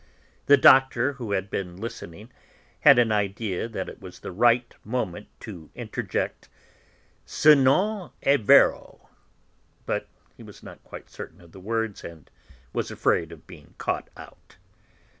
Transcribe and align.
The 0.47 0.57
Doctor, 0.57 1.13
who 1.21 1.33
had 1.33 1.51
been 1.51 1.77
listening, 1.77 2.31
had 2.79 2.97
an 2.97 3.11
idea 3.11 3.67
that 3.67 3.87
it 3.87 4.01
was 4.01 4.17
the 4.21 4.31
right 4.31 4.73
moment 4.83 5.27
to 5.41 5.69
interject 5.75 6.49
"Se 7.23 7.53
non 7.53 8.09
è 8.23 8.39
vero," 8.43 9.09
but 9.85 10.07
he 10.35 10.41
was 10.41 10.63
not 10.63 10.83
quite 10.83 11.11
certain 11.11 11.39
of 11.39 11.51
the 11.51 11.59
words, 11.59 12.03
and 12.03 12.31
was 12.73 12.89
afraid 12.89 13.31
of 13.31 13.45
being 13.45 13.75
caught 13.77 14.09
out. 14.17 14.55